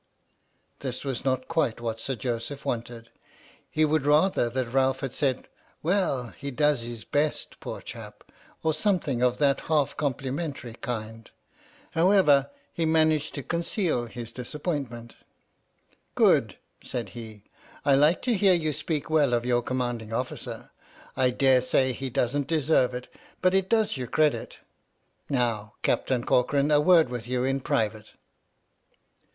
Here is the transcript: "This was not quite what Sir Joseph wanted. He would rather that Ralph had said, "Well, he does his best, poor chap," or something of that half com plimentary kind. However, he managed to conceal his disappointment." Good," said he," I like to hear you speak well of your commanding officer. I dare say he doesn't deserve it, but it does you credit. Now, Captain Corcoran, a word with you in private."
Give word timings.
"This 0.79 1.05
was 1.05 1.23
not 1.23 1.47
quite 1.47 1.79
what 1.79 2.01
Sir 2.01 2.15
Joseph 2.15 2.65
wanted. 2.65 3.11
He 3.69 3.85
would 3.85 4.03
rather 4.03 4.49
that 4.49 4.73
Ralph 4.73 5.01
had 5.01 5.13
said, 5.13 5.47
"Well, 5.83 6.29
he 6.29 6.49
does 6.49 6.81
his 6.81 7.03
best, 7.03 7.59
poor 7.59 7.81
chap," 7.81 8.23
or 8.63 8.73
something 8.73 9.21
of 9.21 9.37
that 9.37 9.61
half 9.69 9.95
com 9.95 10.15
plimentary 10.15 10.73
kind. 10.73 11.29
However, 11.91 12.49
he 12.73 12.83
managed 12.83 13.35
to 13.35 13.43
conceal 13.43 14.07
his 14.07 14.31
disappointment." 14.31 15.17
Good," 16.15 16.57
said 16.83 17.09
he," 17.09 17.43
I 17.85 17.93
like 17.93 18.23
to 18.23 18.33
hear 18.33 18.55
you 18.55 18.73
speak 18.73 19.07
well 19.07 19.35
of 19.35 19.45
your 19.45 19.61
commanding 19.61 20.11
officer. 20.11 20.71
I 21.15 21.29
dare 21.29 21.61
say 21.61 21.93
he 21.93 22.09
doesn't 22.09 22.47
deserve 22.47 22.95
it, 22.95 23.07
but 23.39 23.53
it 23.53 23.69
does 23.69 23.97
you 23.97 24.07
credit. 24.07 24.57
Now, 25.29 25.75
Captain 25.83 26.23
Corcoran, 26.25 26.71
a 26.71 26.81
word 26.81 27.09
with 27.09 27.27
you 27.27 27.43
in 27.43 27.59
private." 27.61 28.13